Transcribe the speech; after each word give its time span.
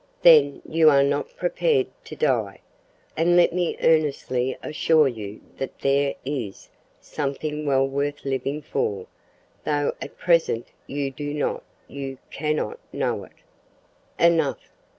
"Then 0.23 0.63
you 0.67 0.89
are 0.89 1.03
not 1.03 1.37
prepared 1.37 1.85
to 2.05 2.15
die; 2.15 2.61
and 3.15 3.35
let 3.37 3.53
me 3.53 3.77
earnestly 3.83 4.57
assure 4.63 5.07
you 5.07 5.41
that 5.57 5.77
there 5.77 6.15
is 6.25 6.69
something 6.99 7.67
well 7.67 7.87
worth 7.87 8.25
living 8.25 8.63
for, 8.63 9.05
though 9.63 9.93
at 10.01 10.17
present 10.17 10.69
you 10.87 11.11
do 11.11 11.35
not 11.35 11.61
you 11.87 12.17
cannot 12.31 12.79
know 12.91 13.25
it." 13.25 13.43
"Enough. 14.17 14.71